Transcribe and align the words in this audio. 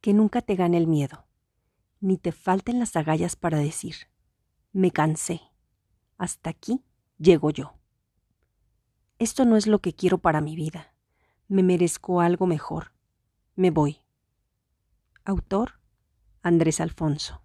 Que 0.00 0.14
nunca 0.14 0.42
te 0.42 0.56
gane 0.56 0.76
el 0.76 0.86
miedo, 0.86 1.26
ni 2.00 2.16
te 2.16 2.32
falten 2.32 2.78
las 2.78 2.96
agallas 2.96 3.36
para 3.36 3.58
decir, 3.58 3.94
me 4.72 4.90
cansé, 4.90 5.40
hasta 6.16 6.50
aquí 6.50 6.84
llego 7.18 7.50
yo. 7.50 7.74
Esto 9.18 9.44
no 9.44 9.56
es 9.56 9.66
lo 9.66 9.80
que 9.80 9.92
quiero 9.92 10.18
para 10.18 10.40
mi 10.40 10.56
vida, 10.56 10.94
me 11.48 11.62
merezco 11.62 12.20
algo 12.20 12.46
mejor, 12.46 12.92
me 13.56 13.70
voy. 13.70 13.98
Autor 15.24 15.80
Andrés 16.42 16.80
Alfonso 16.80 17.42